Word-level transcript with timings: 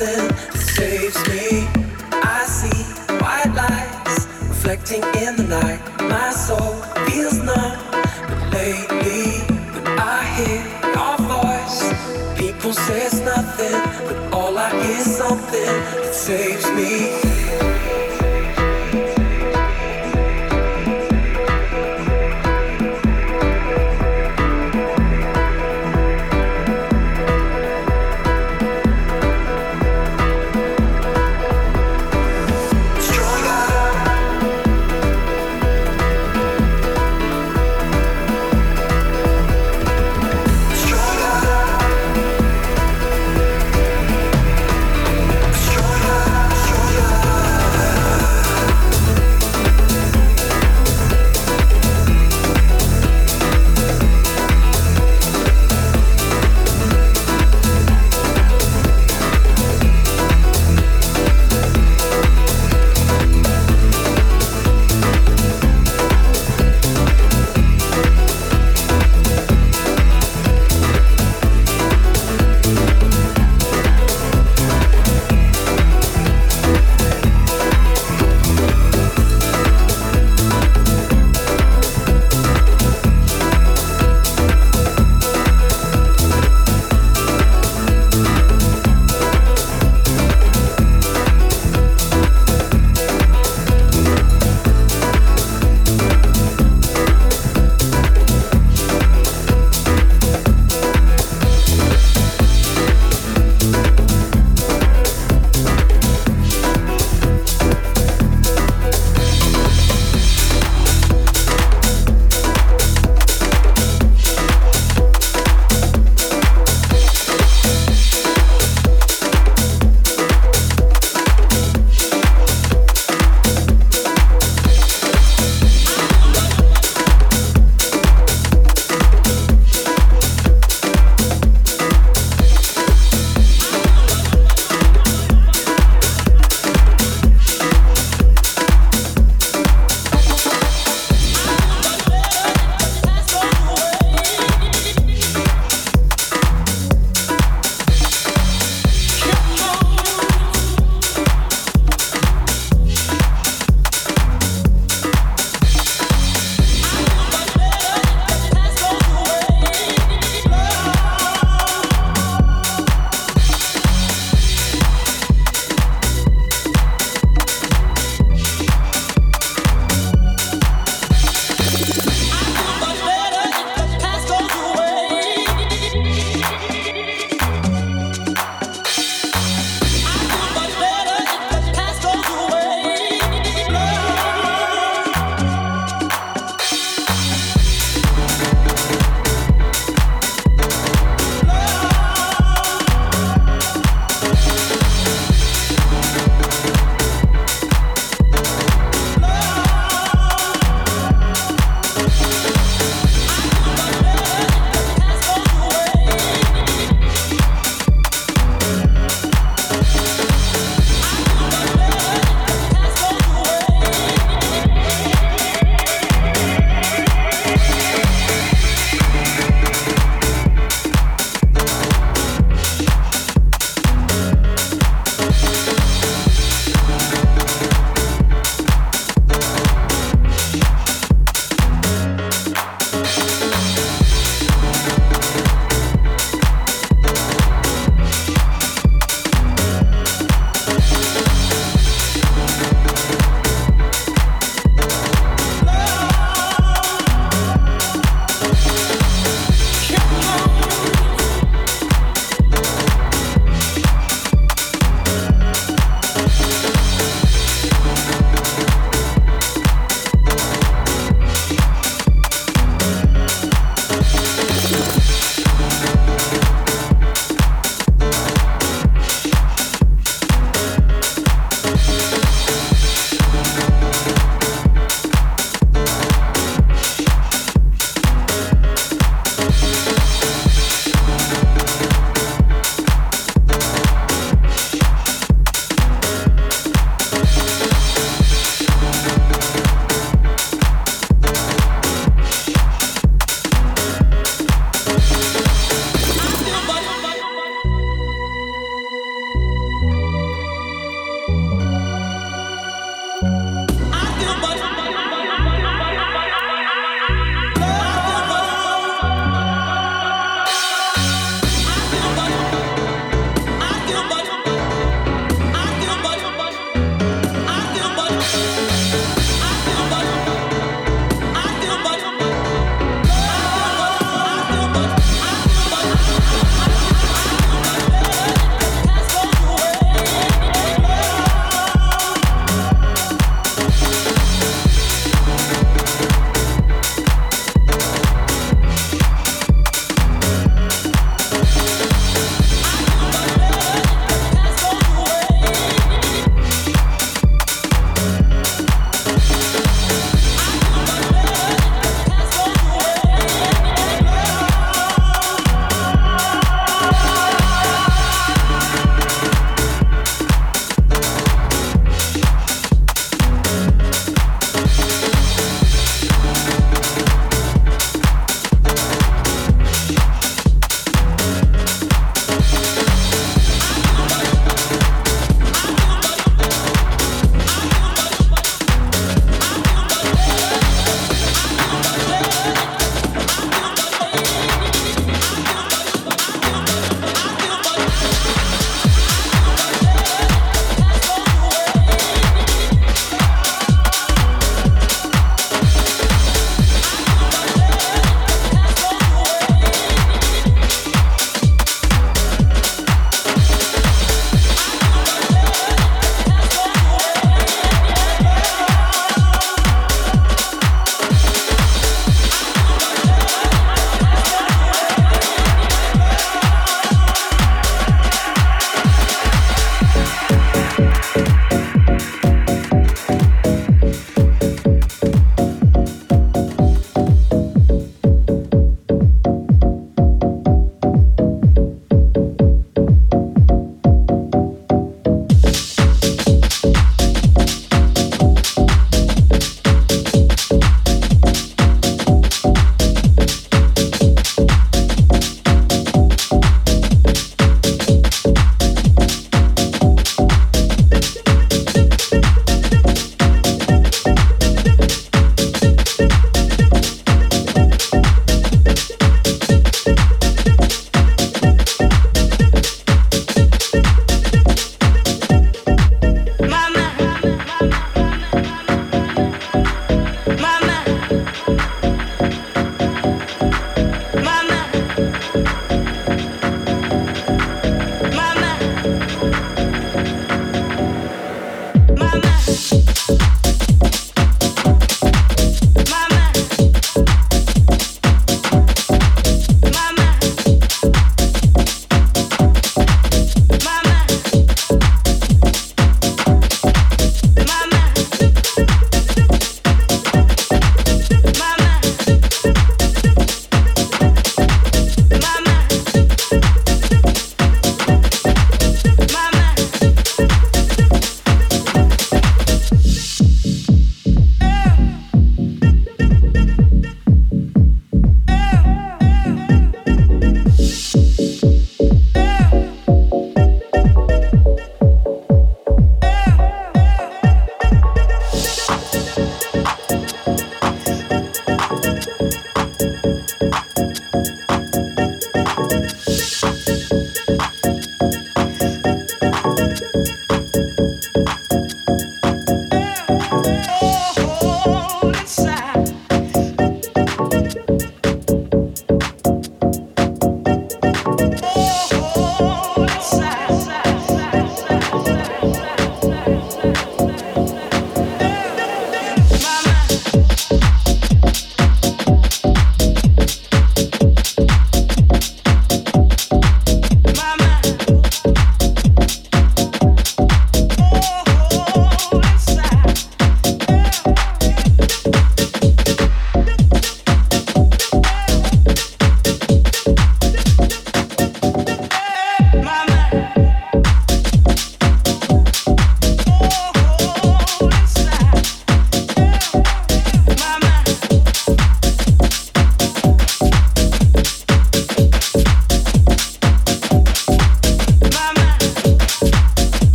something 0.00 0.28
that 0.28 0.58
saves 0.58 1.16
me. 1.28 1.68
I 2.12 2.44
see 2.46 2.82
white 3.20 3.52
lights 3.54 4.26
reflecting 4.48 5.02
in 5.22 5.36
the 5.36 5.44
night. 5.44 5.80
My 6.08 6.30
soul 6.30 6.74
feels 7.06 7.38
numb, 7.38 7.78
but 8.28 8.52
lately, 8.52 9.40
when 9.74 9.86
I 9.98 10.24
hear 10.36 10.60
your 10.96 11.16
voice, 11.36 12.38
people 12.38 12.72
say 12.72 13.06
it's 13.06 13.20
nothing, 13.20 13.80
but 14.06 14.34
all 14.34 14.56
I 14.56 14.70
hear 14.70 14.98
is 14.98 15.16
something 15.16 15.74
that 16.02 16.14
saves 16.14 16.66
me. 16.72 17.29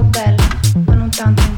sono 0.00 0.08
bella, 0.08 0.44
ma 0.86 0.94
non 0.94 1.10
tanto 1.10 1.49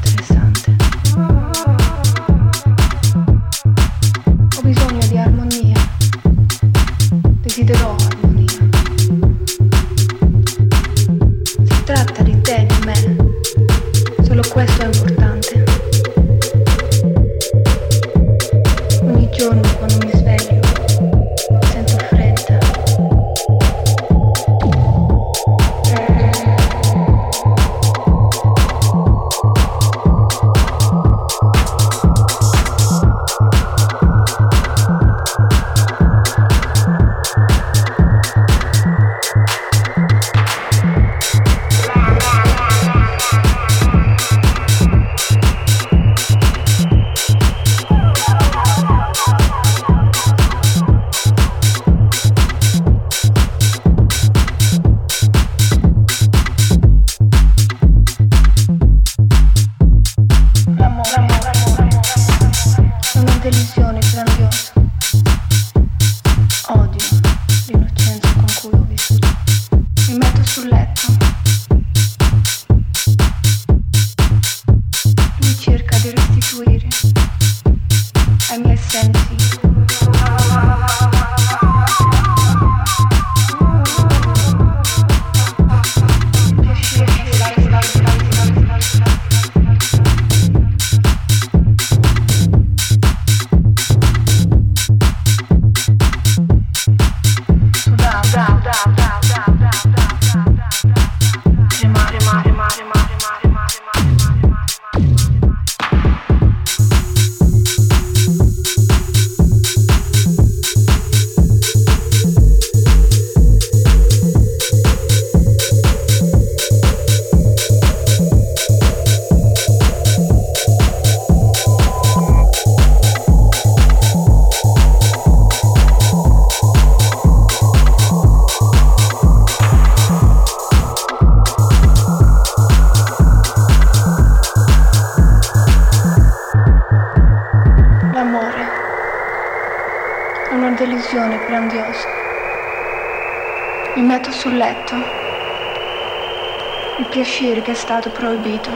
proibito. 148.23 148.69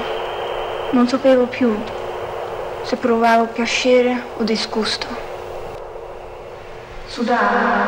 Non 0.92 1.08
sapevo 1.08 1.46
più 1.46 1.74
se 2.84 2.98
provavo 2.98 3.46
piacere 3.46 4.24
o 4.38 4.44
disgusto. 4.44 5.08
Sudavo. 7.08 7.87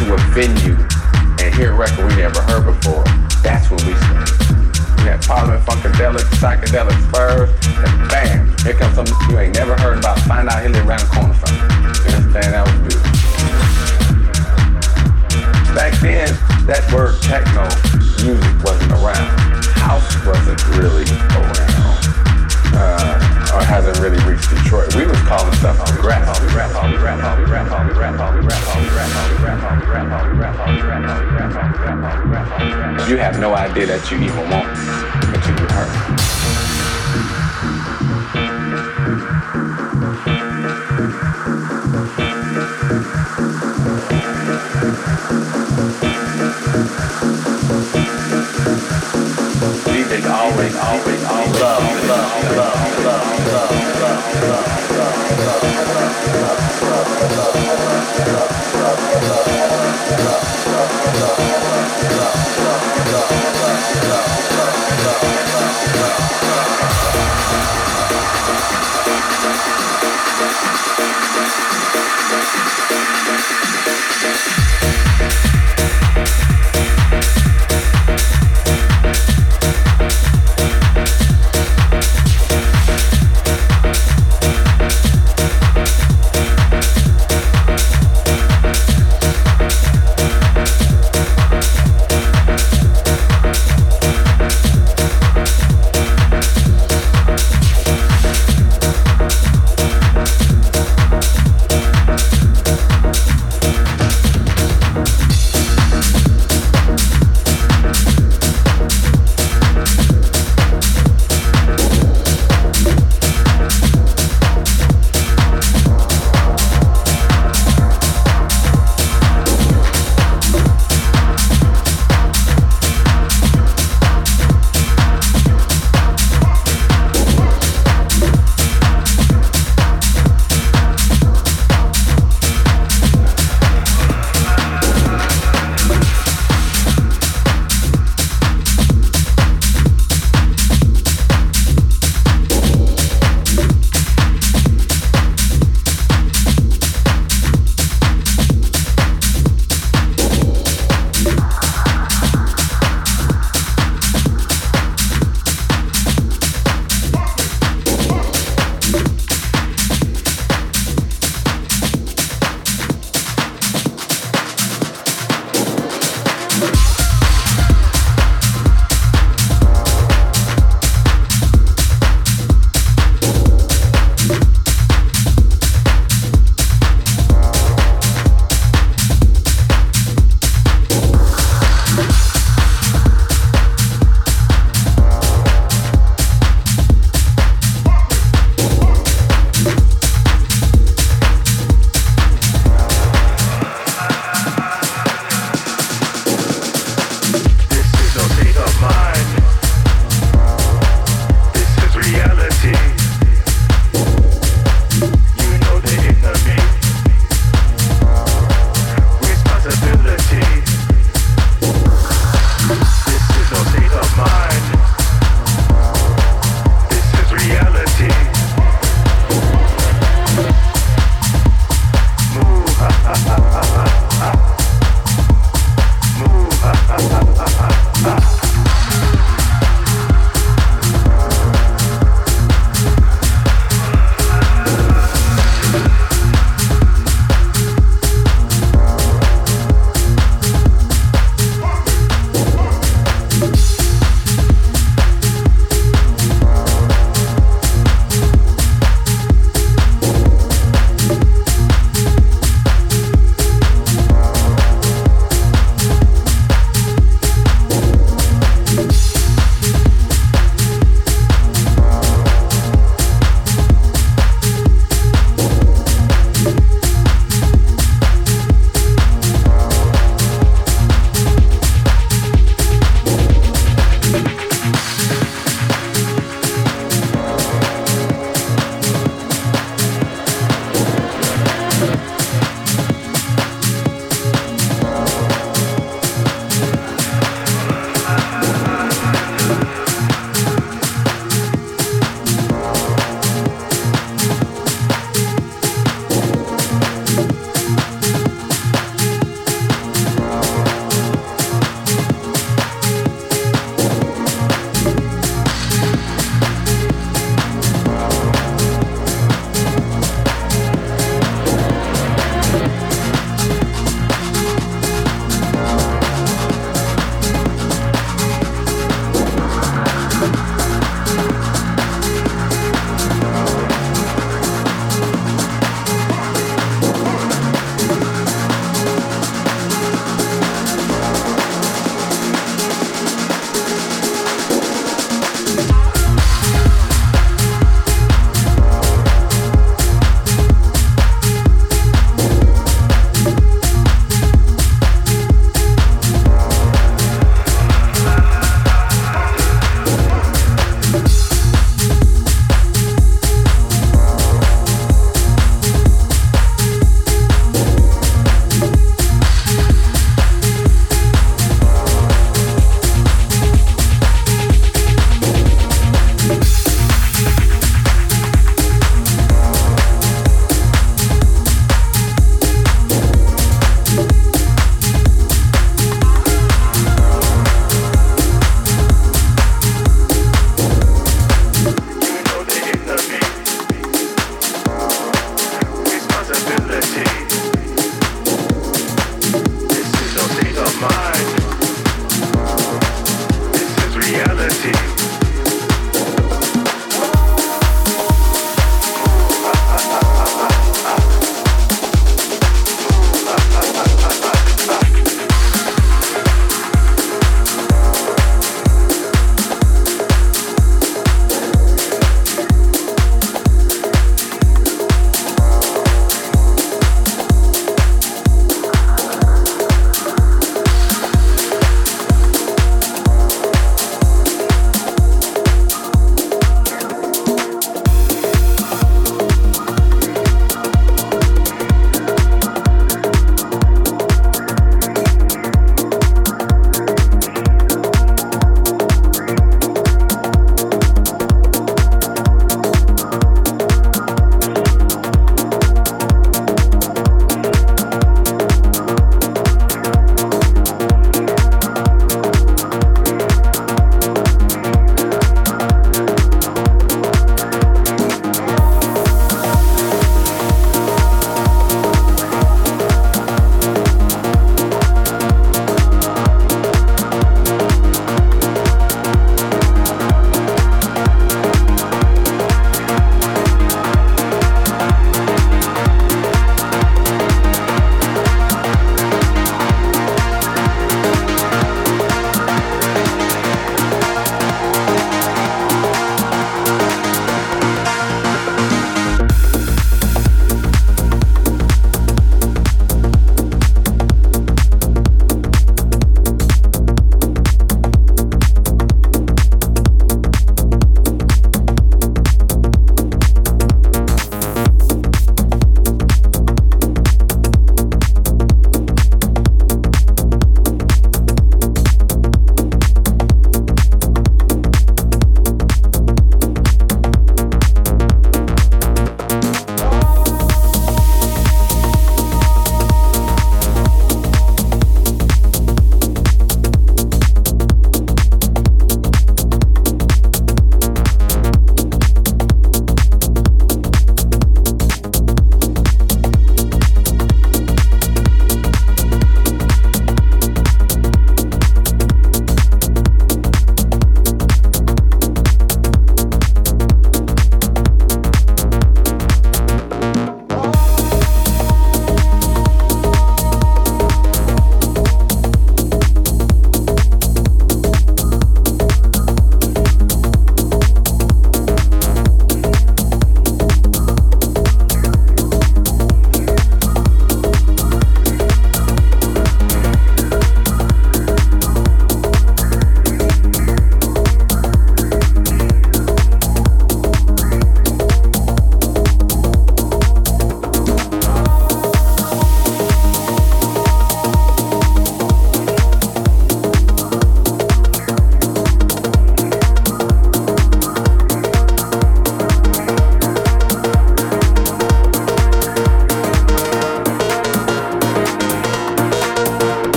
to 0.00 0.14
a 0.14 0.18
venue 0.32 0.80
and 1.44 1.54
hear 1.54 1.72
a 1.72 1.76
record 1.76 2.08
we 2.08 2.16
never 2.16 2.40
heard 2.48 2.64
before. 2.64 3.04
That's 3.44 3.70
what 3.70 3.84
we 3.84 3.92
sing. 3.92 4.24
We 4.96 5.12
had 5.12 5.20
Parliament 5.20 5.60
Funkadelic, 5.66 6.24
Psychedelic 6.40 6.96
Furs, 7.12 7.50
and 7.68 8.08
bam, 8.08 8.48
here 8.64 8.72
comes 8.72 8.96
something 8.96 9.14
you 9.28 9.38
ain't 9.38 9.54
never 9.56 9.76
heard 9.76 9.98
about. 9.98 10.18
Find 10.20 10.48
out 10.48 10.64
here 10.64 10.72
around 10.88 11.00
the 11.04 11.12
corner 11.12 11.34
from 11.34 11.52
you. 11.52 11.64
You 12.08 12.16
understand? 12.16 12.48
That 12.56 12.64
was 12.64 12.80
beautiful. 12.80 13.12
Back 15.76 15.92
then, 16.00 16.28
that 16.64 16.80
word 16.92 17.20
techno 17.20 17.68
music 18.24 18.64
wasn't 18.64 18.92
around. 18.92 19.28
House 19.84 20.16
wasn't 20.24 20.64
really 20.80 21.04
around. 21.36 22.00
Uh, 22.72 23.19
or 23.54 23.62
hasn't 23.62 23.98
really 23.98 24.22
reached 24.24 24.50
Detroit. 24.50 24.94
We 24.94 25.06
was 25.06 25.20
calling 25.22 25.52
stuff 25.54 25.80
on 25.80 25.96
grandpa 26.00 26.34
grandpa 26.48 26.86
grandpa 26.96 27.30
You 33.08 33.16
have 33.16 33.40
no 33.40 33.54
idea 33.54 33.86
that 33.86 34.10
you 34.10 34.18
even 34.18 34.50
want 34.50 34.68
but 35.32 35.46
you 35.46 35.54
heard. 35.66 36.39
Thank 59.12 59.54
you. 59.54 59.59